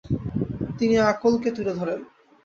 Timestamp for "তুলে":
1.51-1.73